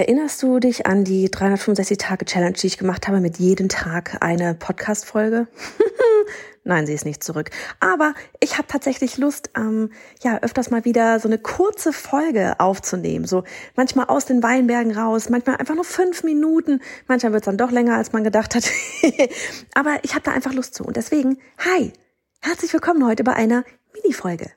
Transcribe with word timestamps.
Erinnerst 0.00 0.42
du 0.42 0.60
dich 0.60 0.86
an 0.86 1.04
die 1.04 1.28
365-Tage-Challenge, 1.28 2.54
die 2.54 2.68
ich 2.68 2.78
gemacht 2.78 3.06
habe 3.06 3.20
mit 3.20 3.36
jedem 3.36 3.68
Tag 3.68 4.16
eine 4.22 4.54
Podcast-Folge? 4.54 5.46
Nein, 6.64 6.86
sie 6.86 6.94
ist 6.94 7.04
nicht 7.04 7.22
zurück. 7.22 7.50
Aber 7.80 8.14
ich 8.40 8.56
habe 8.56 8.66
tatsächlich 8.66 9.18
Lust, 9.18 9.50
ähm, 9.58 9.90
ja, 10.22 10.38
öfters 10.38 10.70
mal 10.70 10.86
wieder 10.86 11.20
so 11.20 11.28
eine 11.28 11.36
kurze 11.36 11.92
Folge 11.92 12.58
aufzunehmen. 12.60 13.26
So 13.26 13.44
manchmal 13.76 14.06
aus 14.06 14.24
den 14.24 14.42
Weinbergen 14.42 14.96
raus, 14.96 15.28
manchmal 15.28 15.56
einfach 15.56 15.74
nur 15.74 15.84
fünf 15.84 16.22
Minuten, 16.22 16.80
manchmal 17.06 17.34
wird 17.34 17.42
es 17.42 17.44
dann 17.44 17.58
doch 17.58 17.70
länger, 17.70 17.98
als 17.98 18.14
man 18.14 18.24
gedacht 18.24 18.54
hat. 18.54 18.64
Aber 19.74 19.98
ich 20.00 20.14
habe 20.14 20.22
da 20.22 20.32
einfach 20.32 20.54
Lust 20.54 20.76
zu. 20.76 20.82
Und 20.82 20.96
deswegen, 20.96 21.36
hi, 21.58 21.92
herzlich 22.40 22.72
willkommen 22.72 23.04
heute 23.06 23.22
bei 23.22 23.34
einer 23.34 23.64
Mini-Folge. 23.92 24.50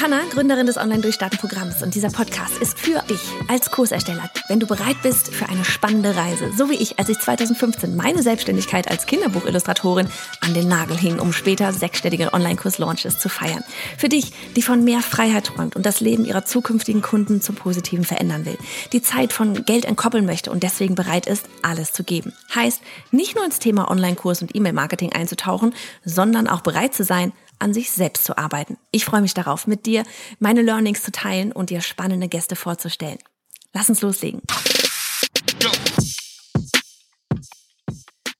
Johanna, 0.00 0.20
Gründerin 0.30 0.66
des 0.66 0.78
Online-Durchstarten-Programms 0.78 1.82
und 1.82 1.94
dieser 1.94 2.08
Podcast 2.08 2.56
ist 2.58 2.78
für 2.78 3.02
dich 3.10 3.20
als 3.48 3.70
Kursersteller, 3.70 4.30
wenn 4.48 4.60
du 4.60 4.66
bereit 4.66 4.96
bist 5.02 5.34
für 5.34 5.48
eine 5.48 5.64
spannende 5.64 6.16
Reise, 6.16 6.50
so 6.56 6.70
wie 6.70 6.76
ich, 6.76 6.98
als 6.98 7.08
ich 7.08 7.18
2015 7.18 7.96
meine 7.96 8.22
Selbstständigkeit 8.22 8.90
als 8.90 9.04
Kinderbuchillustratorin 9.04 10.08
an 10.40 10.54
den 10.54 10.68
Nagel 10.68 10.96
hing, 10.96 11.18
um 11.18 11.32
später 11.32 11.72
sechsstellige 11.72 12.32
Online-Kurs-Launches 12.32 13.18
zu 13.18 13.28
feiern. 13.28 13.62
Für 13.98 14.08
dich, 14.08 14.32
die 14.56 14.62
von 14.62 14.84
mehr 14.84 15.00
Freiheit 15.00 15.46
träumt 15.46 15.76
und 15.76 15.84
das 15.84 16.00
Leben 16.00 16.24
ihrer 16.24 16.44
zukünftigen 16.44 17.02
Kunden 17.02 17.42
zum 17.42 17.56
Positiven 17.56 18.04
verändern 18.04 18.46
will, 18.46 18.58
die 18.92 19.02
Zeit 19.02 19.32
von 19.32 19.66
Geld 19.66 19.84
entkoppeln 19.84 20.24
möchte 20.24 20.50
und 20.50 20.62
deswegen 20.62 20.94
bereit 20.94 21.26
ist, 21.26 21.46
alles 21.62 21.92
zu 21.92 22.04
geben. 22.04 22.32
Heißt, 22.54 22.80
nicht 23.10 23.36
nur 23.36 23.44
ins 23.44 23.58
Thema 23.58 23.90
Online-Kurs 23.90 24.40
und 24.40 24.56
E-Mail-Marketing 24.56 25.12
einzutauchen, 25.12 25.74
sondern 26.04 26.46
auch 26.46 26.62
bereit 26.62 26.94
zu 26.94 27.04
sein, 27.04 27.32
an 27.60 27.72
sich 27.72 27.90
selbst 27.90 28.24
zu 28.24 28.36
arbeiten. 28.36 28.78
Ich 28.90 29.04
freue 29.04 29.20
mich 29.20 29.34
darauf, 29.34 29.66
mit 29.66 29.86
dir 29.86 30.04
meine 30.38 30.62
Learnings 30.62 31.02
zu 31.02 31.12
teilen 31.12 31.52
und 31.52 31.70
dir 31.70 31.80
spannende 31.80 32.28
Gäste 32.28 32.56
vorzustellen. 32.56 33.18
Lass 33.72 33.88
uns 33.88 34.00
loslegen. 34.00 34.40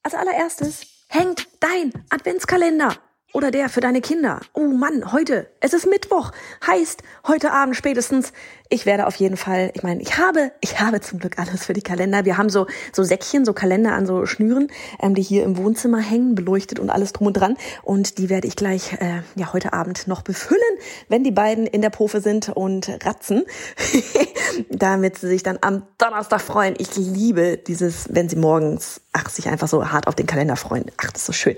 Als 0.02 0.14
allererstes 0.14 0.86
hängt 1.08 1.46
dein 1.60 1.92
Adventskalender 2.10 2.96
oder 3.32 3.50
der 3.50 3.68
für 3.68 3.80
deine 3.80 4.00
Kinder. 4.00 4.40
Oh 4.54 4.66
Mann, 4.66 5.12
heute, 5.12 5.48
es 5.60 5.72
ist 5.72 5.86
Mittwoch. 5.86 6.32
Heißt, 6.66 7.02
heute 7.26 7.52
Abend 7.52 7.76
spätestens, 7.76 8.32
ich 8.68 8.86
werde 8.86 9.06
auf 9.06 9.16
jeden 9.16 9.36
Fall, 9.36 9.70
ich 9.74 9.82
meine, 9.82 10.00
ich 10.02 10.18
habe, 10.18 10.52
ich 10.60 10.80
habe 10.80 11.00
zum 11.00 11.18
Glück 11.18 11.38
alles 11.38 11.64
für 11.64 11.72
die 11.72 11.82
Kalender. 11.82 12.24
Wir 12.24 12.38
haben 12.38 12.50
so, 12.50 12.66
so 12.92 13.02
Säckchen, 13.02 13.44
so 13.44 13.52
Kalender 13.52 13.92
an 13.92 14.06
so 14.06 14.26
Schnüren, 14.26 14.68
ähm, 15.00 15.14
die 15.14 15.22
hier 15.22 15.44
im 15.44 15.56
Wohnzimmer 15.56 15.98
hängen, 15.98 16.34
beleuchtet 16.34 16.78
und 16.78 16.90
alles 16.90 17.12
drum 17.12 17.28
und 17.28 17.34
dran. 17.34 17.56
Und 17.82 18.18
die 18.18 18.30
werde 18.30 18.48
ich 18.48 18.56
gleich, 18.56 18.94
äh, 18.94 19.22
ja, 19.34 19.52
heute 19.52 19.72
Abend 19.72 20.06
noch 20.06 20.22
befüllen, 20.22 20.60
wenn 21.08 21.24
die 21.24 21.32
beiden 21.32 21.66
in 21.66 21.82
der 21.82 21.90
Profe 21.90 22.20
sind 22.20 22.48
und 22.48 22.88
ratzen. 23.04 23.44
Damit 24.68 25.18
sie 25.18 25.28
sich 25.28 25.42
dann 25.42 25.58
am 25.60 25.82
Donnerstag 25.98 26.40
freuen. 26.40 26.74
Ich 26.78 26.96
liebe 26.96 27.56
dieses, 27.56 28.08
wenn 28.12 28.28
sie 28.28 28.36
morgens, 28.36 29.00
ach, 29.12 29.28
sich 29.28 29.48
einfach 29.48 29.68
so 29.68 29.90
hart 29.90 30.06
auf 30.06 30.14
den 30.14 30.26
Kalender 30.26 30.56
freuen. 30.56 30.86
Ach, 30.96 31.10
das 31.10 31.22
ist 31.22 31.26
so 31.26 31.32
schön. 31.32 31.56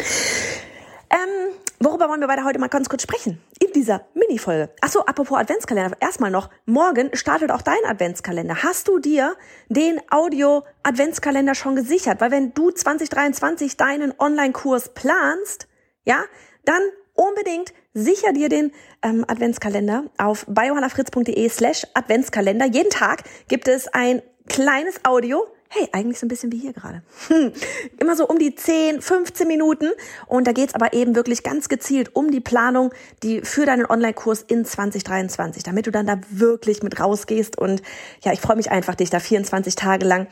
Ähm, 1.10 1.41
worüber 1.84 2.08
wollen 2.08 2.20
wir 2.20 2.28
beide 2.28 2.44
heute 2.44 2.58
mal 2.58 2.68
ganz 2.68 2.88
kurz 2.88 3.02
sprechen? 3.02 3.40
In 3.60 3.72
dieser 3.72 4.06
Mini-Folge. 4.14 4.70
Achso, 4.80 5.00
apropos 5.00 5.38
Adventskalender. 5.38 5.96
Erstmal 6.00 6.30
noch, 6.30 6.50
morgen 6.66 7.10
startet 7.14 7.50
auch 7.50 7.62
dein 7.62 7.84
Adventskalender. 7.86 8.62
Hast 8.62 8.88
du 8.88 8.98
dir 8.98 9.36
den 9.68 10.00
Audio-Adventskalender 10.10 11.54
schon 11.54 11.76
gesichert? 11.76 12.20
Weil 12.20 12.30
wenn 12.30 12.54
du 12.54 12.70
2023 12.70 13.76
deinen 13.76 14.14
Online-Kurs 14.18 14.94
planst, 14.94 15.68
ja, 16.04 16.24
dann 16.64 16.82
unbedingt 17.14 17.72
sicher 17.94 18.32
dir 18.32 18.48
den 18.48 18.72
ähm, 19.02 19.24
Adventskalender 19.28 20.04
auf 20.18 20.46
biohannafritz.de 20.48 21.48
slash 21.48 21.86
Adventskalender. 21.94 22.66
Jeden 22.66 22.90
Tag 22.90 23.24
gibt 23.48 23.68
es 23.68 23.88
ein 23.88 24.22
kleines 24.48 25.04
Audio, 25.04 25.46
hey, 25.74 25.88
eigentlich 25.92 26.18
so 26.18 26.26
ein 26.26 26.28
bisschen 26.28 26.52
wie 26.52 26.58
hier 26.58 26.74
gerade. 26.74 27.02
Hm. 27.28 27.52
Immer 27.98 28.14
so 28.14 28.28
um 28.28 28.38
die 28.38 28.54
10, 28.54 29.00
15 29.00 29.48
Minuten. 29.48 29.90
Und 30.26 30.46
da 30.46 30.52
geht's 30.52 30.74
aber 30.74 30.92
eben 30.92 31.14
wirklich 31.14 31.42
ganz 31.42 31.70
gezielt 31.70 32.14
um 32.14 32.30
die 32.30 32.40
Planung, 32.40 32.92
die 33.22 33.40
für 33.40 33.64
deinen 33.64 33.86
Online-Kurs 33.86 34.42
in 34.42 34.66
2023, 34.66 35.62
damit 35.62 35.86
du 35.86 35.90
dann 35.90 36.06
da 36.06 36.20
wirklich 36.28 36.82
mit 36.82 37.00
rausgehst. 37.00 37.58
Und 37.58 37.82
ja, 38.22 38.34
ich 38.34 38.40
freue 38.40 38.56
mich 38.56 38.70
einfach, 38.70 38.94
dich 38.94 39.08
da 39.08 39.18
24 39.18 39.74
Tage 39.74 40.04
lang 40.04 40.26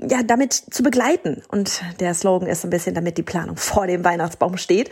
ja, 0.00 0.24
damit 0.24 0.52
zu 0.52 0.82
begleiten. 0.82 1.42
Und 1.48 1.80
der 2.00 2.12
Slogan 2.14 2.48
ist 2.48 2.64
ein 2.64 2.70
bisschen, 2.70 2.96
damit 2.96 3.16
die 3.16 3.22
Planung 3.22 3.56
vor 3.56 3.86
dem 3.86 4.04
Weihnachtsbaum 4.04 4.56
steht. 4.56 4.90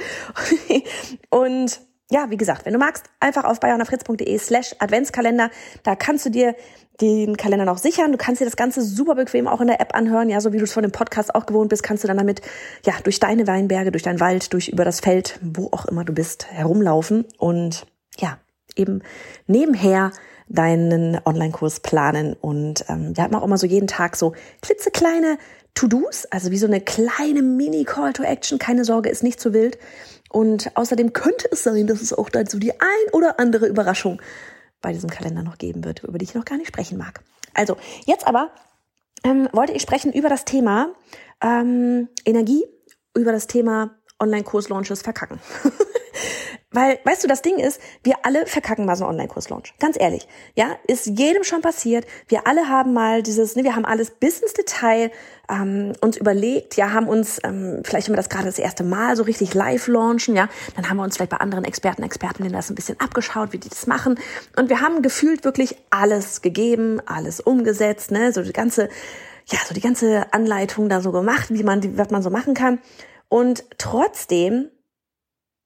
und 1.31 1.81
ja, 2.13 2.29
wie 2.29 2.37
gesagt, 2.37 2.67
wenn 2.67 2.75
du 2.75 2.79
magst, 2.79 3.07
einfach 3.21 3.45
auf 3.45 3.59
bayernafritz.de 3.59 4.39
slash 4.39 4.77
Adventskalender. 4.79 5.51
Da 5.83 5.97
kannst 5.97 6.27
du 6.27 6.31
dir 6.31 6.55
den 7.01 7.39
Kalender 7.39 7.65
noch 7.65 7.79
sichern. 7.79 8.13
Du 8.13 8.19
kannst 8.19 8.41
dir 8.41 8.45
das 8.45 8.57
Ganze 8.57 8.83
super 8.83 9.15
bequem 9.15 9.49
auch 9.49 9.63
in 9.63 9.67
der 9.67 9.81
App 9.81 9.95
anhören. 9.95 10.29
Ja, 10.29 10.41
so 10.41 10.53
wie 10.53 10.59
du 10.59 10.65
es 10.65 10.73
von 10.73 10.83
dem 10.83 10.93
Podcast 10.93 11.35
auch 11.35 11.47
gewohnt 11.47 11.71
bist, 11.71 11.83
kannst 11.83 12.05
du 12.05 12.09
dann 12.09 12.19
damit, 12.19 12.43
ja, 12.85 12.93
durch 13.03 13.19
deine 13.19 13.47
Weinberge, 13.47 13.91
durch 13.91 14.03
deinen 14.03 14.21
Wald, 14.21 14.53
durch 14.53 14.69
über 14.69 14.85
das 14.85 15.01
Feld, 15.01 15.39
wo 15.41 15.69
auch 15.73 15.87
immer 15.87 16.05
du 16.05 16.13
bist, 16.13 16.47
herumlaufen 16.53 17.25
und 17.39 17.87
ja, 18.19 18.39
eben 18.77 19.03
nebenher 19.47 20.13
deinen 20.49 21.19
Online-Kurs 21.25 21.81
planen. 21.81 22.35
Und 22.39 22.85
ähm, 22.89 23.17
wir 23.17 23.25
haben 23.25 23.35
auch 23.35 23.45
immer 23.45 23.57
so 23.57 23.67
jeden 23.67 23.87
Tag 23.87 24.17
so 24.17 24.35
klitzekleine 24.61 25.39
To-Dos, 25.75 26.27
also 26.27 26.51
wie 26.51 26.59
so 26.59 26.67
eine 26.67 26.83
kleine 26.83 27.41
Mini-Call 27.41 28.13
to 28.13 28.23
Action. 28.23 28.59
Keine 28.59 28.85
Sorge, 28.85 29.09
ist 29.09 29.23
nicht 29.23 29.41
zu 29.41 29.55
wild. 29.55 29.79
Und 30.33 30.75
außerdem 30.77 31.13
könnte 31.13 31.47
es 31.51 31.63
sein, 31.63 31.87
dass 31.87 32.01
es 32.01 32.15
auch 32.15 32.31
so 32.49 32.59
die 32.59 32.73
ein 32.73 33.13
oder 33.13 33.39
andere 33.39 33.67
Überraschung 33.67 34.21
bei 34.81 34.93
diesem 34.93 35.11
Kalender 35.11 35.43
noch 35.43 35.59
geben 35.59 35.85
wird, 35.85 36.03
über 36.05 36.17
die 36.17 36.25
ich 36.25 36.35
noch 36.35 36.47
gar 36.47 36.57
nicht 36.57 36.69
sprechen 36.69 36.97
mag. 36.97 37.21
Also, 37.53 37.77
jetzt 38.07 38.27
aber 38.27 38.51
ähm, 39.25 39.49
wollte 39.53 39.75
ich 39.75 39.83
sprechen 39.83 40.11
über 40.11 40.31
das 40.31 40.47
Thema 40.47 40.95
ähm, 41.43 42.09
Energie, 42.25 42.65
über 43.15 43.31
das 43.31 43.47
Thema 43.47 43.95
Online-Kurs-Launches 44.19 45.03
verkacken. 45.03 45.39
Weil, 46.73 46.99
weißt 47.05 47.23
du, 47.23 47.29
das 47.29 47.43
Ding 47.43 47.59
ist, 47.59 47.81
wir 48.03 48.17
alle 48.25 48.47
verkacken 48.47 48.87
mal 48.87 48.97
so 48.97 49.05
einen 49.05 49.13
Online-Kurs-Launch. 49.13 49.75
Ganz 49.79 49.97
ehrlich. 50.01 50.27
Ja, 50.55 50.77
ist 50.87 51.07
jedem 51.07 51.45
schon 51.45 51.61
passiert. 51.61 52.07
Wir 52.29 52.47
alle 52.47 52.69
haben 52.69 52.93
mal 52.93 53.23
dieses, 53.23 53.57
ne, 53.57 53.65
wir 53.65 53.77
haben 53.77 53.85
alles 53.85 54.11
bis 54.11 54.41
ins 54.41 54.55
Detail 54.55 55.11
ähm, 55.51 55.93
uns 56.01 56.17
überlegt, 56.17 56.77
ja, 56.77 56.93
haben 56.93 57.09
uns, 57.09 57.39
ähm, 57.45 57.83
vielleicht 57.85 58.09
wenn 58.09 58.15
wir 58.15 58.19
das 58.19 58.29
gerade 58.29 58.47
das 58.47 58.59
erste 58.59 58.85
Mal 58.85 59.17
so 59.17 59.23
richtig 59.23 59.55
live 59.55 59.87
launchen, 59.87 60.35
ja, 60.35 60.49
dann 60.77 60.89
haben 60.89 60.97
wir 60.97 61.05
uns 61.05 61.17
vielleicht 61.17 61.31
bei 61.31 61.39
anderen 61.39 61.65
Experten, 61.65 62.03
Expertinnen 62.03 62.53
das 62.53 62.71
ein 62.71 62.75
bisschen 62.75 62.99
abgeschaut, 63.01 63.53
wie 63.53 63.59
die 63.59 63.69
das 63.69 63.87
machen. 63.87 64.19
Und 64.57 64.71
wir 64.71 64.81
haben 64.81 65.03
gefühlt 65.03 65.45
wirklich 65.45 65.77
alles 65.91 66.43
gegeben, 66.43 67.01
alles 67.05 67.41
umgesetzt, 67.41 68.11
ne, 68.11 68.33
so 68.33 68.43
die 68.43 68.53
ganze, 68.53 68.89
ja, 69.47 69.59
so 69.67 69.75
die 69.75 69.81
ganze 69.81 70.33
Anleitung 70.33 70.89
da 70.89 71.01
so 71.01 71.13
gemacht, 71.13 71.49
wie 71.51 71.63
man, 71.63 71.99
was 71.99 72.11
man 72.11 72.23
so 72.23 72.31
machen 72.31 72.55
kann. 72.55 72.79
Und 73.29 73.65
trotzdem 73.79 74.69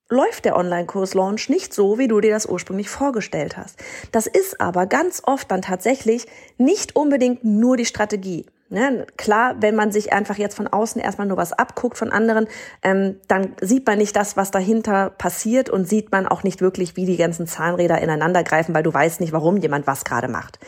läuft 0.09 0.44
der 0.44 0.56
Online-Kurs-Launch 0.56 1.49
nicht 1.49 1.75
so, 1.75 1.99
wie 1.99 2.09
du 2.09 2.21
dir 2.21 2.31
das 2.31 2.47
ursprünglich 2.47 2.89
vorgestellt 2.89 3.56
hast. 3.56 3.78
Das 4.12 4.27
ist 4.27 4.61
aber 4.61 4.87
ganz 4.87 5.22
oft 5.25 5.50
dann 5.50 5.62
tatsächlich 5.62 6.27
nicht 6.59 6.94
unbedingt 6.94 7.44
nur 7.44 7.77
die 7.77 7.87
Strategie. 7.87 8.47
Ne, 8.69 9.06
klar, 9.16 9.55
wenn 9.61 9.77
man 9.77 9.93
sich 9.93 10.12
einfach 10.12 10.39
jetzt 10.39 10.56
von 10.56 10.66
außen 10.66 11.00
erstmal 11.00 11.28
nur 11.28 11.37
was 11.37 11.53
abguckt 11.53 11.97
von 11.97 12.11
anderen, 12.11 12.49
ähm, 12.83 13.21
dann 13.28 13.55
sieht 13.61 13.87
man 13.87 13.99
nicht 13.99 14.16
das, 14.16 14.37
was 14.37 14.50
dahinter 14.50 15.11
passiert 15.11 15.71
und 15.71 15.89
sieht 15.89 16.11
man 16.11 16.27
auch 16.27 16.43
nicht 16.43 16.61
wirklich, 16.61 16.97
wie 16.97 17.06
die 17.06 17.16
ganzen 17.16 17.47
Zahnräder 17.47 18.03
ineinander 18.03 18.43
greifen, 18.43 18.75
weil 18.75 18.83
du 18.83 18.93
weißt 18.93 19.21
nicht, 19.21 19.33
warum 19.33 19.56
jemand 19.56 19.87
was 19.87 20.05
gerade 20.05 20.27
macht. 20.27 20.59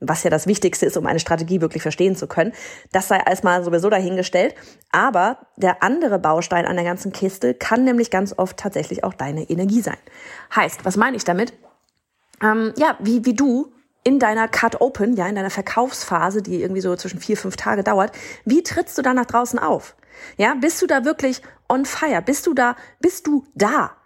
Was 0.00 0.22
ja 0.22 0.30
das 0.30 0.46
Wichtigste 0.46 0.86
ist, 0.86 0.96
um 0.96 1.06
eine 1.06 1.18
Strategie 1.18 1.60
wirklich 1.60 1.82
verstehen 1.82 2.14
zu 2.14 2.26
können. 2.26 2.52
Das 2.92 3.08
sei 3.08 3.18
erstmal 3.18 3.64
sowieso 3.64 3.90
dahingestellt. 3.90 4.54
Aber 4.92 5.38
der 5.56 5.82
andere 5.82 6.18
Baustein 6.18 6.66
an 6.66 6.76
der 6.76 6.84
ganzen 6.84 7.12
Kiste 7.12 7.54
kann 7.54 7.84
nämlich 7.84 8.10
ganz 8.10 8.34
oft 8.36 8.56
tatsächlich 8.56 9.04
auch 9.04 9.14
deine 9.14 9.50
Energie 9.50 9.80
sein. 9.80 9.98
Heißt, 10.54 10.84
was 10.84 10.96
meine 10.96 11.16
ich 11.16 11.24
damit? 11.24 11.52
Ähm, 12.42 12.72
ja, 12.76 12.96
wie, 13.00 13.24
wie 13.24 13.34
du 13.34 13.72
in 14.04 14.18
deiner 14.18 14.48
Cut 14.48 14.80
Open, 14.80 15.16
ja, 15.16 15.26
in 15.26 15.34
deiner 15.34 15.50
Verkaufsphase, 15.50 16.42
die 16.42 16.62
irgendwie 16.62 16.80
so 16.80 16.94
zwischen 16.96 17.20
vier, 17.20 17.36
fünf 17.36 17.56
Tage 17.56 17.82
dauert, 17.82 18.12
wie 18.44 18.62
trittst 18.62 18.96
du 18.96 19.02
da 19.02 19.12
nach 19.12 19.26
draußen 19.26 19.58
auf? 19.58 19.96
Ja, 20.36 20.54
bist 20.54 20.80
du 20.80 20.86
da 20.86 21.04
wirklich 21.04 21.42
on 21.68 21.84
fire? 21.84 22.22
Bist 22.22 22.46
du 22.46 22.54
da, 22.54 22.76
bist 23.00 23.26
du 23.26 23.44
da? 23.54 23.97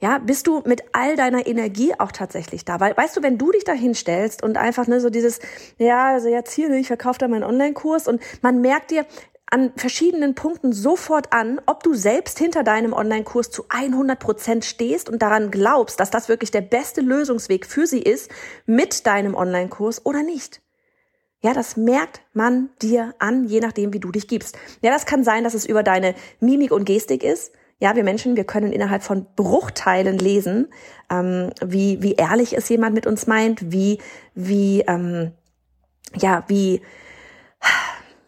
Ja, 0.00 0.18
bist 0.18 0.46
du 0.46 0.62
mit 0.64 0.82
all 0.92 1.14
deiner 1.14 1.46
Energie 1.46 1.92
auch 1.98 2.10
tatsächlich 2.10 2.64
da? 2.64 2.80
Weil, 2.80 2.96
weißt 2.96 3.18
du, 3.18 3.22
wenn 3.22 3.36
du 3.36 3.52
dich 3.52 3.64
da 3.64 3.72
hinstellst 3.72 4.42
und 4.42 4.56
einfach 4.56 4.86
ne, 4.86 4.98
so 4.98 5.10
dieses, 5.10 5.40
ja, 5.76 6.08
also 6.08 6.28
jetzt 6.28 6.52
hier, 6.52 6.70
ich 6.70 6.86
verkaufe 6.86 7.18
da 7.18 7.28
meinen 7.28 7.44
Online-Kurs 7.44 8.08
und 8.08 8.22
man 8.40 8.62
merkt 8.62 8.90
dir, 8.90 9.04
an 9.50 9.72
verschiedenen 9.76 10.34
Punkten 10.34 10.72
sofort 10.72 11.32
an, 11.32 11.60
ob 11.66 11.82
du 11.82 11.94
selbst 11.94 12.38
hinter 12.38 12.62
deinem 12.62 12.92
Online-Kurs 12.92 13.50
zu 13.50 13.64
100 13.68 14.18
Prozent 14.18 14.64
stehst 14.64 15.10
und 15.10 15.20
daran 15.20 15.50
glaubst, 15.50 16.00
dass 16.00 16.10
das 16.10 16.28
wirklich 16.28 16.52
der 16.52 16.60
beste 16.60 17.00
Lösungsweg 17.00 17.66
für 17.66 17.86
sie 17.86 18.00
ist 18.00 18.30
mit 18.64 19.06
deinem 19.06 19.34
Online-Kurs 19.34 20.06
oder 20.06 20.22
nicht. 20.22 20.62
Ja, 21.42 21.52
das 21.52 21.76
merkt 21.76 22.20
man 22.32 22.70
dir 22.80 23.14
an, 23.18 23.44
je 23.44 23.60
nachdem, 23.60 23.92
wie 23.92 24.00
du 24.00 24.12
dich 24.12 24.28
gibst. 24.28 24.56
Ja, 24.82 24.92
das 24.92 25.04
kann 25.04 25.24
sein, 25.24 25.42
dass 25.42 25.54
es 25.54 25.66
über 25.66 25.82
deine 25.82 26.14
Mimik 26.38 26.70
und 26.70 26.84
Gestik 26.84 27.24
ist. 27.24 27.52
Ja, 27.80 27.96
wir 27.96 28.04
Menschen, 28.04 28.36
wir 28.36 28.44
können 28.44 28.72
innerhalb 28.72 29.02
von 29.02 29.26
Bruchteilen 29.36 30.18
lesen, 30.18 30.68
ähm, 31.10 31.50
wie, 31.64 32.02
wie 32.02 32.12
ehrlich 32.12 32.56
es 32.56 32.68
jemand 32.68 32.94
mit 32.94 33.06
uns 33.06 33.26
meint, 33.26 33.72
wie, 33.72 33.98
wie, 34.34 34.82
ähm, 34.82 35.32
ja, 36.14 36.44
wie, 36.46 36.82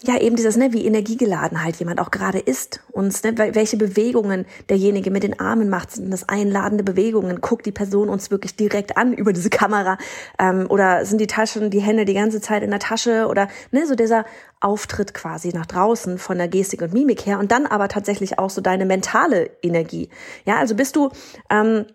ja, 0.04 0.18
eben 0.18 0.36
dieses, 0.36 0.56
ne, 0.56 0.72
wie 0.72 0.84
energiegeladen 0.84 1.62
halt 1.62 1.76
jemand 1.76 2.00
auch 2.00 2.10
gerade 2.10 2.38
ist. 2.38 2.80
Und 2.90 3.22
ne, 3.24 3.54
welche 3.54 3.76
Bewegungen 3.76 4.46
derjenige 4.68 5.10
mit 5.10 5.22
den 5.22 5.38
Armen 5.38 5.68
macht, 5.68 5.92
sind 5.92 6.10
das 6.10 6.28
einladende 6.28 6.82
Bewegungen, 6.82 7.40
guckt 7.40 7.66
die 7.66 7.72
Person 7.72 8.08
uns 8.08 8.30
wirklich 8.30 8.56
direkt 8.56 8.96
an 8.96 9.12
über 9.12 9.32
diese 9.32 9.50
Kamera? 9.50 9.98
Ähm, 10.38 10.66
oder 10.68 11.06
sind 11.06 11.20
die 11.20 11.26
Taschen, 11.26 11.70
die 11.70 11.80
Hände 11.80 12.04
die 12.04 12.14
ganze 12.14 12.40
Zeit 12.40 12.62
in 12.62 12.70
der 12.70 12.80
Tasche? 12.80 13.28
Oder 13.28 13.48
ne, 13.70 13.86
so 13.86 13.94
dieser 13.94 14.24
Auftritt 14.60 15.14
quasi 15.14 15.50
nach 15.50 15.66
draußen 15.66 16.18
von 16.18 16.38
der 16.38 16.48
Gestik 16.48 16.82
und 16.82 16.92
Mimik 16.92 17.24
her. 17.24 17.38
Und 17.38 17.52
dann 17.52 17.66
aber 17.66 17.88
tatsächlich 17.88 18.38
auch 18.38 18.50
so 18.50 18.60
deine 18.60 18.86
mentale 18.86 19.50
Energie. 19.62 20.08
Ja, 20.44 20.56
also 20.56 20.74
bist 20.74 20.96
du 20.96 21.10
ähm, 21.48 21.86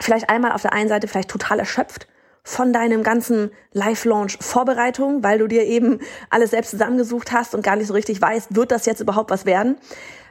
vielleicht 0.00 0.28
einmal 0.28 0.52
auf 0.52 0.62
der 0.62 0.74
einen 0.74 0.88
Seite 0.88 1.08
vielleicht 1.08 1.30
total 1.30 1.58
erschöpft 1.58 2.08
von 2.46 2.72
deinem 2.72 3.02
ganzen 3.02 3.50
Live-Launch-Vorbereitung, 3.72 5.24
weil 5.24 5.40
du 5.40 5.48
dir 5.48 5.64
eben 5.64 5.98
alles 6.30 6.52
selbst 6.52 6.70
zusammengesucht 6.70 7.32
hast 7.32 7.56
und 7.56 7.64
gar 7.64 7.74
nicht 7.74 7.88
so 7.88 7.92
richtig 7.92 8.22
weißt, 8.22 8.54
wird 8.54 8.70
das 8.70 8.86
jetzt 8.86 9.00
überhaupt 9.00 9.32
was 9.32 9.46
werden? 9.46 9.78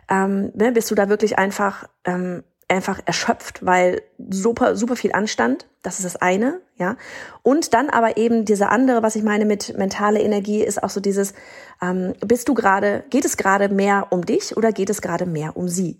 Ähm, 0.09 0.49
ne, 0.55 0.71
bist 0.71 0.89
du 0.89 0.95
da 0.95 1.09
wirklich 1.09 1.37
einfach 1.37 1.89
ähm, 2.05 2.43
einfach 2.69 3.01
erschöpft, 3.05 3.65
weil 3.65 4.01
super 4.29 4.77
super 4.77 4.95
viel 4.95 5.11
anstand. 5.11 5.67
Das 5.83 5.99
ist 5.99 6.05
das 6.05 6.15
eine, 6.15 6.61
ja. 6.77 6.95
Und 7.43 7.73
dann 7.73 7.89
aber 7.89 8.15
eben 8.15 8.45
diese 8.45 8.69
andere, 8.69 9.03
was 9.03 9.17
ich 9.17 9.23
meine 9.23 9.43
mit 9.43 9.77
mentale 9.77 10.21
Energie, 10.21 10.63
ist 10.63 10.81
auch 10.81 10.89
so 10.89 11.01
dieses: 11.01 11.33
ähm, 11.81 12.13
Bist 12.25 12.47
du 12.47 12.53
gerade? 12.53 13.03
Geht 13.09 13.25
es 13.25 13.35
gerade 13.35 13.67
mehr 13.67 14.07
um 14.11 14.25
dich 14.25 14.55
oder 14.55 14.71
geht 14.71 14.89
es 14.89 15.01
gerade 15.01 15.25
mehr 15.25 15.57
um 15.57 15.67
sie? 15.67 15.99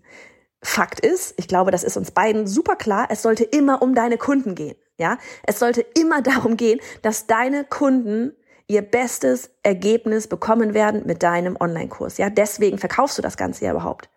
Fakt 0.65 0.99
ist, 0.99 1.35
ich 1.37 1.47
glaube, 1.47 1.69
das 1.69 1.83
ist 1.83 1.95
uns 1.95 2.09
beiden 2.09 2.47
super 2.47 2.75
klar. 2.75 3.07
Es 3.11 3.21
sollte 3.21 3.43
immer 3.43 3.83
um 3.83 3.93
deine 3.93 4.17
Kunden 4.17 4.55
gehen. 4.55 4.75
Ja, 4.97 5.19
es 5.43 5.59
sollte 5.59 5.81
immer 5.81 6.21
darum 6.23 6.57
gehen, 6.57 6.79
dass 7.03 7.27
deine 7.27 7.65
Kunden 7.65 8.33
ihr 8.67 8.81
bestes 8.81 9.51
Ergebnis 9.61 10.27
bekommen 10.27 10.73
werden 10.73 11.03
mit 11.05 11.21
deinem 11.21 11.55
Online-Kurs. 11.59 12.17
Ja, 12.17 12.31
deswegen 12.31 12.79
verkaufst 12.79 13.17
du 13.17 13.21
das 13.21 13.37
Ganze 13.37 13.65
ja 13.65 13.71
überhaupt. 13.71 14.09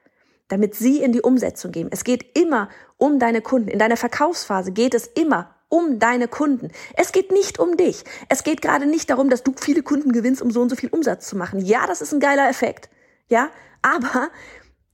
Damit 0.48 0.74
sie 0.74 1.02
in 1.02 1.12
die 1.12 1.20
Umsetzung 1.20 1.70
gehen. 1.70 1.88
Es 1.90 2.02
geht 2.02 2.38
immer 2.38 2.70
um 2.96 3.18
deine 3.18 3.42
Kunden. 3.42 3.68
In 3.68 3.78
deiner 3.78 3.98
Verkaufsphase 3.98 4.72
geht 4.72 4.94
es 4.94 5.06
immer 5.06 5.54
um 5.68 5.98
deine 5.98 6.28
Kunden. 6.28 6.70
Es 6.94 7.12
geht 7.12 7.30
nicht 7.30 7.58
um 7.58 7.76
dich. 7.76 8.04
Es 8.30 8.42
geht 8.42 8.62
gerade 8.62 8.86
nicht 8.86 9.10
darum, 9.10 9.28
dass 9.28 9.42
du 9.42 9.52
viele 9.60 9.82
Kunden 9.82 10.12
gewinnst, 10.12 10.40
um 10.40 10.50
so 10.50 10.62
und 10.62 10.70
so 10.70 10.76
viel 10.76 10.88
Umsatz 10.88 11.28
zu 11.28 11.36
machen. 11.36 11.60
Ja, 11.60 11.86
das 11.86 12.00
ist 12.00 12.14
ein 12.14 12.20
geiler 12.20 12.48
Effekt. 12.48 12.88
Ja, 13.28 13.50
aber 13.82 14.30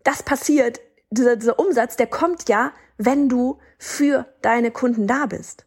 das 0.03 0.25
passiert, 0.25 0.81
dieser, 1.14 1.37
dieser 1.37 1.58
Umsatz, 1.58 1.96
der 1.96 2.06
kommt 2.06 2.49
ja, 2.49 2.72
wenn 2.99 3.28
du 3.28 3.58
für 3.78 4.26
deine 4.43 4.70
Kunden 4.70 5.06
da 5.06 5.26
bist 5.26 5.64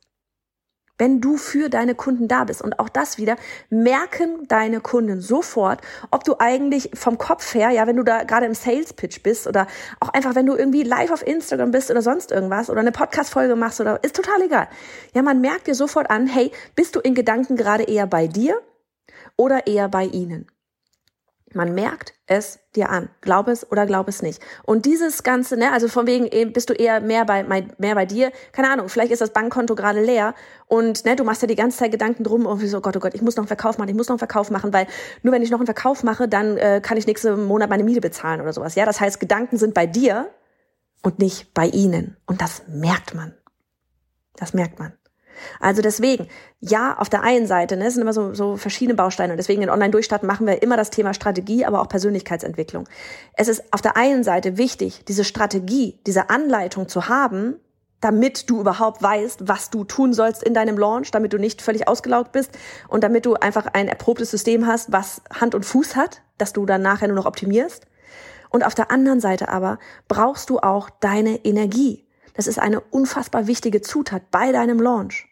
wenn 0.97 1.21
du 1.21 1.37
für 1.37 1.69
deine 1.69 1.95
Kunden 1.95 2.27
da 2.27 2.43
bist. 2.43 2.61
Und 2.61 2.79
auch 2.79 2.89
das 2.89 3.17
wieder 3.17 3.35
merken 3.69 4.47
deine 4.47 4.79
Kunden 4.79 5.21
sofort, 5.21 5.81
ob 6.11 6.23
du 6.23 6.35
eigentlich 6.39 6.91
vom 6.93 7.17
Kopf 7.17 7.53
her, 7.53 7.69
ja, 7.69 7.87
wenn 7.87 7.97
du 7.97 8.03
da 8.03 8.23
gerade 8.23 8.45
im 8.45 8.53
Sales 8.53 8.93
Pitch 8.93 9.21
bist 9.23 9.47
oder 9.47 9.67
auch 9.99 10.09
einfach, 10.09 10.35
wenn 10.35 10.45
du 10.45 10.55
irgendwie 10.55 10.83
live 10.83 11.11
auf 11.11 11.25
Instagram 11.25 11.71
bist 11.71 11.91
oder 11.91 12.01
sonst 12.01 12.31
irgendwas 12.31 12.69
oder 12.69 12.79
eine 12.79 12.91
Podcast-Folge 12.91 13.55
machst 13.55 13.79
oder 13.79 14.03
ist 14.03 14.15
total 14.15 14.41
egal. 14.41 14.67
Ja, 15.13 15.21
man 15.21 15.41
merkt 15.41 15.67
dir 15.67 15.75
sofort 15.75 16.09
an, 16.09 16.27
hey, 16.27 16.51
bist 16.75 16.95
du 16.95 16.99
in 16.99 17.15
Gedanken 17.15 17.55
gerade 17.55 17.83
eher 17.83 18.07
bei 18.07 18.27
dir 18.27 18.61
oder 19.35 19.67
eher 19.67 19.89
bei 19.89 20.05
ihnen? 20.05 20.47
Man 21.53 21.73
merkt 21.73 22.13
es 22.25 22.59
dir 22.75 22.89
an. 22.89 23.09
Glaub 23.21 23.47
es 23.47 23.71
oder 23.71 23.85
glaub 23.85 24.09
es 24.09 24.21
nicht. 24.21 24.41
Und 24.63 24.85
dieses 24.85 25.23
Ganze, 25.23 25.55
ne, 25.55 25.71
also 25.71 25.87
von 25.87 26.05
wegen, 26.05 26.51
bist 26.51 26.69
du 26.69 26.73
eher 26.73 26.99
mehr 26.99 27.25
bei, 27.25 27.43
mehr 27.43 27.95
bei 27.95 28.05
dir. 28.05 28.31
Keine 28.51 28.69
Ahnung, 28.69 28.89
vielleicht 28.89 29.11
ist 29.11 29.21
das 29.21 29.31
Bankkonto 29.31 29.73
gerade 29.75 30.01
leer 30.01 30.35
und 30.67 31.05
ne, 31.05 31.15
du 31.15 31.23
machst 31.23 31.41
ja 31.41 31.47
die 31.47 31.55
ganze 31.55 31.77
Zeit 31.77 31.91
Gedanken 31.91 32.23
drum, 32.23 32.45
oh, 32.45 32.57
so, 32.57 32.81
Gott, 32.81 32.97
oh 32.97 32.99
Gott, 32.99 33.13
ich 33.15 33.21
muss 33.21 33.37
noch 33.37 33.43
einen 33.43 33.47
Verkauf 33.47 33.77
machen, 33.77 33.89
ich 33.89 33.95
muss 33.95 34.07
noch 34.07 34.15
einen 34.15 34.19
Verkauf 34.19 34.51
machen, 34.51 34.73
weil 34.73 34.87
nur 35.23 35.33
wenn 35.33 35.41
ich 35.41 35.49
noch 35.49 35.59
einen 35.59 35.67
Verkauf 35.67 36.03
mache, 36.03 36.27
dann 36.27 36.57
äh, 36.57 36.81
kann 36.83 36.97
ich 36.97 37.07
nächsten 37.07 37.45
Monat 37.45 37.69
meine 37.69 37.83
Miete 37.83 38.01
bezahlen 38.01 38.41
oder 38.41 38.51
sowas. 38.51 38.75
Ja, 38.75 38.85
das 38.85 38.99
heißt, 38.99 39.19
Gedanken 39.19 39.57
sind 39.57 39.73
bei 39.73 39.85
dir 39.87 40.29
und 41.01 41.19
nicht 41.19 41.53
bei 41.53 41.67
ihnen. 41.67 42.17
Und 42.25 42.41
das 42.41 42.63
merkt 42.67 43.15
man. 43.15 43.33
Das 44.35 44.53
merkt 44.53 44.79
man. 44.79 44.93
Also 45.59 45.81
deswegen, 45.81 46.27
ja, 46.59 46.97
auf 46.97 47.09
der 47.09 47.23
einen 47.23 47.47
Seite, 47.47 47.77
ne, 47.77 47.87
es 47.87 47.93
sind 47.93 48.01
immer 48.01 48.13
so, 48.13 48.33
so 48.33 48.57
verschiedene 48.57 48.95
Bausteine. 48.95 49.33
Und 49.33 49.37
deswegen 49.37 49.61
in 49.61 49.69
Online-Durchstarten 49.69 50.27
machen 50.27 50.47
wir 50.47 50.61
immer 50.61 50.77
das 50.77 50.89
Thema 50.89 51.13
Strategie, 51.13 51.65
aber 51.65 51.81
auch 51.81 51.89
Persönlichkeitsentwicklung. 51.89 52.87
Es 53.33 53.47
ist 53.47 53.73
auf 53.73 53.81
der 53.81 53.97
einen 53.97 54.23
Seite 54.23 54.57
wichtig, 54.57 55.03
diese 55.07 55.23
Strategie, 55.23 55.99
diese 56.05 56.29
Anleitung 56.29 56.87
zu 56.87 57.09
haben, 57.09 57.55
damit 58.01 58.49
du 58.49 58.59
überhaupt 58.59 59.01
weißt, 59.01 59.47
was 59.47 59.69
du 59.69 59.83
tun 59.83 60.13
sollst 60.13 60.43
in 60.43 60.53
deinem 60.53 60.77
Launch, 60.77 61.11
damit 61.11 61.33
du 61.33 61.37
nicht 61.37 61.61
völlig 61.61 61.87
ausgelaugt 61.87 62.31
bist 62.31 62.51
und 62.87 63.03
damit 63.03 63.25
du 63.25 63.33
einfach 63.35 63.67
ein 63.73 63.87
erprobtes 63.87 64.29
System 64.29 64.67
hast, 64.67 64.91
was 64.91 65.21
Hand 65.33 65.55
und 65.55 65.65
Fuß 65.65 65.95
hat, 65.95 66.21
dass 66.37 66.53
du 66.53 66.65
dann 66.65 66.81
nachher 66.81 67.07
nur 67.07 67.17
noch 67.17 67.25
optimierst. 67.25 67.87
Und 68.49 68.65
auf 68.65 68.75
der 68.75 68.91
anderen 68.91 69.19
Seite 69.19 69.49
aber 69.49 69.79
brauchst 70.07 70.49
du 70.49 70.59
auch 70.59 70.89
deine 70.89 71.43
Energie. 71.43 72.06
Das 72.37 72.47
ist 72.47 72.59
eine 72.59 72.79
unfassbar 72.79 73.47
wichtige 73.47 73.81
Zutat 73.81 74.29
bei 74.29 74.51
deinem 74.51 74.79
Launch. 74.79 75.27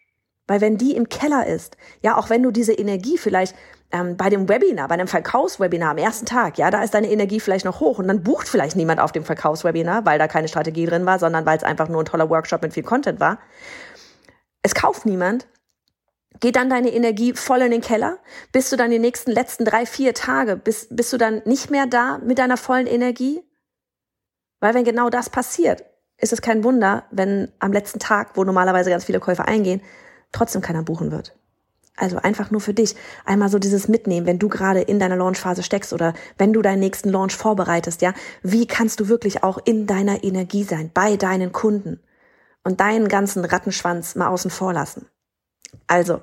Weil 0.48 0.60
wenn 0.60 0.76
die 0.76 0.94
im 0.94 1.08
Keller 1.08 1.46
ist, 1.46 1.76
ja, 2.02 2.16
auch 2.16 2.30
wenn 2.30 2.42
du 2.42 2.50
diese 2.50 2.72
Energie 2.72 3.16
vielleicht 3.16 3.54
ähm, 3.92 4.16
bei 4.16 4.28
dem 4.28 4.48
Webinar, 4.48 4.88
bei 4.88 4.94
einem 4.94 5.08
Verkaufswebinar 5.08 5.92
am 5.92 5.98
ersten 5.98 6.26
Tag, 6.26 6.58
ja, 6.58 6.70
da 6.70 6.82
ist 6.82 6.94
deine 6.94 7.10
Energie 7.10 7.40
vielleicht 7.40 7.64
noch 7.64 7.80
hoch 7.80 8.00
und 8.00 8.08
dann 8.08 8.24
bucht 8.24 8.48
vielleicht 8.48 8.74
niemand 8.76 9.00
auf 9.00 9.12
dem 9.12 9.24
Verkaufswebinar, 9.24 10.04
weil 10.04 10.18
da 10.18 10.26
keine 10.26 10.48
Strategie 10.48 10.86
drin 10.86 11.06
war, 11.06 11.18
sondern 11.20 11.46
weil 11.46 11.56
es 11.56 11.64
einfach 11.64 11.88
nur 11.88 12.02
ein 12.02 12.06
toller 12.06 12.28
Workshop 12.28 12.62
mit 12.62 12.74
viel 12.74 12.82
Content 12.82 13.20
war. 13.20 13.38
Es 14.62 14.74
kauft 14.74 15.06
niemand. 15.06 15.46
Geht 16.40 16.56
dann 16.56 16.68
deine 16.68 16.92
Energie 16.92 17.32
voll 17.34 17.62
in 17.62 17.70
den 17.70 17.80
Keller? 17.80 18.18
Bist 18.50 18.70
du 18.72 18.76
dann 18.76 18.90
die 18.90 18.98
nächsten 18.98 19.30
letzten 19.30 19.64
drei, 19.64 19.86
vier 19.86 20.12
Tage, 20.12 20.56
bist, 20.56 20.94
bist 20.94 21.12
du 21.12 21.18
dann 21.18 21.42
nicht 21.44 21.70
mehr 21.70 21.86
da 21.86 22.18
mit 22.18 22.38
deiner 22.38 22.56
vollen 22.56 22.88
Energie? 22.88 23.42
Weil 24.60 24.74
wenn 24.74 24.84
genau 24.84 25.08
das 25.08 25.30
passiert, 25.30 25.84
ist 26.18 26.32
es 26.32 26.42
kein 26.42 26.64
Wunder, 26.64 27.04
wenn 27.10 27.48
am 27.58 27.72
letzten 27.72 27.98
Tag, 27.98 28.30
wo 28.34 28.44
normalerweise 28.44 28.90
ganz 28.90 29.04
viele 29.04 29.20
Käufer 29.20 29.46
eingehen, 29.46 29.82
trotzdem 30.32 30.62
keiner 30.62 30.82
buchen 30.82 31.12
wird. 31.12 31.36
Also 31.96 32.18
einfach 32.18 32.50
nur 32.50 32.60
für 32.60 32.74
dich 32.74 32.94
einmal 33.24 33.48
so 33.48 33.58
dieses 33.58 33.88
Mitnehmen, 33.88 34.26
wenn 34.26 34.38
du 34.38 34.48
gerade 34.48 34.82
in 34.82 34.98
deiner 34.98 35.16
Launchphase 35.16 35.62
steckst 35.62 35.94
oder 35.94 36.12
wenn 36.36 36.52
du 36.52 36.60
deinen 36.60 36.80
nächsten 36.80 37.08
Launch 37.08 37.34
vorbereitest, 37.34 38.02
ja, 38.02 38.12
wie 38.42 38.66
kannst 38.66 39.00
du 39.00 39.08
wirklich 39.08 39.42
auch 39.42 39.58
in 39.64 39.86
deiner 39.86 40.22
Energie 40.22 40.64
sein, 40.64 40.90
bei 40.92 41.16
deinen 41.16 41.52
Kunden 41.52 42.00
und 42.64 42.80
deinen 42.80 43.08
ganzen 43.08 43.44
Rattenschwanz 43.44 44.14
mal 44.14 44.28
außen 44.28 44.50
vor 44.50 44.74
lassen. 44.74 45.06
Also, 45.86 46.20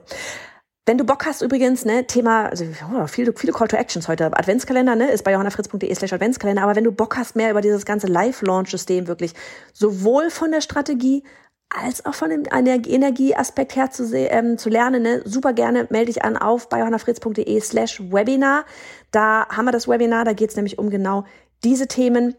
wenn 0.86 0.98
du 0.98 1.06
Bock 1.06 1.26
hast 1.26 1.42
übrigens, 1.42 1.86
ne, 1.86 2.06
Thema, 2.08 2.48
also 2.48 2.66
oh, 2.94 3.08
viele, 3.08 3.34
viele 3.34 3.54
Call 3.54 3.70
to 3.70 3.78
Actions 3.78 4.08
heute, 4.08 4.26
Adventskalender, 4.26 4.96
ne, 4.96 5.12
ist 5.12 5.24
bei 5.24 5.32
johannafritz.de 5.32 5.96
slash 5.96 6.12
Adventskalender, 6.12 6.62
aber 6.64 6.76
wenn 6.76 6.84
du 6.84 6.92
Bock 6.92 7.16
hast, 7.16 7.36
mehr 7.36 7.52
über 7.52 7.62
dieses 7.62 7.86
ganze 7.86 8.08
Live-Launch-System 8.08 9.08
wirklich, 9.08 9.34
sowohl 9.72 10.30
von 10.30 10.52
der 10.52 10.62
Strategie 10.62 11.24
als 11.70 12.06
auch 12.06 12.14
von 12.14 12.30
dem 12.30 12.44
Energieaspekt 12.52 13.76
her 13.76 13.92
zu, 13.92 14.14
ähm, 14.14 14.58
zu 14.58 14.70
lernen, 14.70 15.04
ne, 15.04 15.22
super 15.26 15.54
gerne 15.54 15.88
melde 15.90 16.08
dich 16.12 16.24
an 16.24 16.38
auf 16.38 16.68
bei 16.68 16.80
johannafritz.de 16.80 17.60
slash 17.62 18.02
Webinar. 18.02 18.66
Da 19.12 19.48
haben 19.50 19.66
wir 19.66 19.72
das 19.72 19.88
Webinar, 19.88 20.26
da 20.26 20.34
geht's 20.34 20.56
nämlich 20.56 20.78
um 20.78 20.90
genau 20.90 21.24
diese 21.64 21.88
Themen 21.88 22.36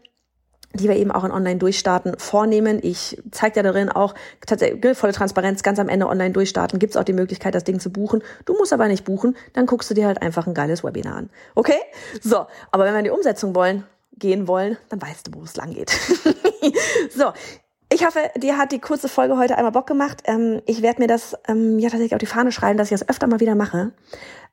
die 0.77 0.87
wir 0.87 0.95
eben 0.95 1.11
auch 1.11 1.23
in 1.23 1.31
Online-Durchstarten 1.31 2.17
vornehmen. 2.17 2.79
Ich 2.81 3.21
zeige 3.31 3.55
dir 3.55 3.63
darin 3.63 3.89
auch 3.89 4.15
tatsächlich 4.45 4.97
volle 4.97 5.13
Transparenz, 5.13 5.63
ganz 5.63 5.79
am 5.79 5.89
Ende 5.89 6.07
Online-Durchstarten 6.07 6.79
gibt's 6.79 6.97
auch 6.97 7.03
die 7.03 7.13
Möglichkeit, 7.13 7.55
das 7.55 7.63
Ding 7.63 7.79
zu 7.79 7.91
buchen. 7.91 8.23
Du 8.45 8.57
musst 8.57 8.73
aber 8.73 8.87
nicht 8.87 9.05
buchen, 9.05 9.35
dann 9.53 9.65
guckst 9.65 9.89
du 9.89 9.93
dir 9.93 10.07
halt 10.07 10.21
einfach 10.21 10.47
ein 10.47 10.53
geiles 10.53 10.83
Webinar 10.83 11.15
an. 11.15 11.29
Okay? 11.55 11.79
So, 12.21 12.45
aber 12.71 12.85
wenn 12.85 12.93
wir 12.93 12.99
in 12.99 13.05
die 13.05 13.11
Umsetzung 13.11 13.55
wollen, 13.55 13.85
gehen 14.17 14.47
wollen, 14.47 14.77
dann 14.89 15.01
weißt 15.01 15.27
du, 15.27 15.39
wo 15.39 15.43
es 15.43 15.55
lang 15.55 15.73
geht. 15.73 15.89
so, 17.09 17.33
ich 17.91 18.05
hoffe, 18.05 18.19
dir 18.37 18.57
hat 18.57 18.71
die 18.71 18.79
kurze 18.79 19.07
Folge 19.07 19.37
heute 19.37 19.57
einmal 19.57 19.71
Bock 19.71 19.87
gemacht. 19.87 20.23
Ähm, 20.25 20.61
ich 20.65 20.81
werde 20.81 21.01
mir 21.01 21.07
das 21.07 21.35
ähm, 21.47 21.79
ja 21.79 21.89
tatsächlich 21.89 22.13
auf 22.13 22.19
die 22.19 22.25
Fahne 22.25 22.51
schreiben, 22.51 22.77
dass 22.77 22.91
ich 22.91 22.97
das 22.97 23.07
öfter 23.07 23.27
mal 23.27 23.39
wieder 23.39 23.55
mache, 23.55 23.91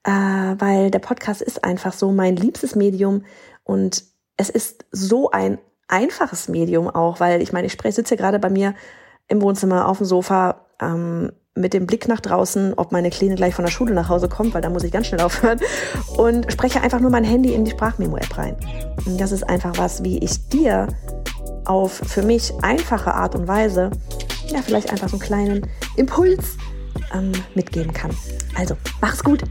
äh, 0.04 0.10
weil 0.10 0.90
der 0.90 0.98
Podcast 0.98 1.42
ist 1.42 1.64
einfach 1.64 1.92
so 1.92 2.12
mein 2.12 2.36
liebstes 2.36 2.76
Medium 2.76 3.24
und 3.64 4.04
es 4.36 4.50
ist 4.50 4.84
so 4.90 5.30
ein 5.30 5.58
einfaches 5.92 6.48
Medium 6.48 6.88
auch, 6.88 7.20
weil 7.20 7.42
ich 7.42 7.52
meine, 7.52 7.66
ich 7.66 7.72
spreche, 7.72 7.94
sitze 7.96 8.16
gerade 8.16 8.38
bei 8.38 8.50
mir 8.50 8.74
im 9.28 9.42
Wohnzimmer 9.42 9.88
auf 9.88 9.98
dem 9.98 10.06
Sofa 10.06 10.66
ähm, 10.80 11.30
mit 11.54 11.74
dem 11.74 11.86
Blick 11.86 12.08
nach 12.08 12.20
draußen, 12.20 12.74
ob 12.76 12.92
meine 12.92 13.10
Kleine 13.10 13.34
gleich 13.34 13.54
von 13.54 13.64
der 13.64 13.70
Schule 13.70 13.94
nach 13.94 14.08
Hause 14.08 14.28
kommt, 14.28 14.54
weil 14.54 14.62
da 14.62 14.70
muss 14.70 14.84
ich 14.84 14.92
ganz 14.92 15.06
schnell 15.06 15.20
aufhören 15.20 15.60
und 16.16 16.50
spreche 16.50 16.80
einfach 16.80 16.98
nur 16.98 17.10
mein 17.10 17.24
Handy 17.24 17.52
in 17.52 17.64
die 17.64 17.70
Sprachmemo-App 17.70 18.38
rein. 18.38 18.56
Und 19.04 19.20
das 19.20 19.32
ist 19.32 19.48
einfach 19.48 19.76
was, 19.76 20.02
wie 20.02 20.18
ich 20.18 20.48
dir 20.48 20.88
auf 21.66 21.92
für 21.92 22.22
mich 22.22 22.52
einfache 22.62 23.14
Art 23.14 23.34
und 23.34 23.46
Weise 23.46 23.90
ja 24.48 24.62
vielleicht 24.62 24.90
einfach 24.90 25.08
so 25.08 25.16
einen 25.16 25.22
kleinen 25.22 25.66
Impuls 25.96 26.56
ähm, 27.14 27.32
mitgeben 27.54 27.92
kann. 27.92 28.10
Also, 28.56 28.76
mach's 29.00 29.22
gut! 29.22 29.42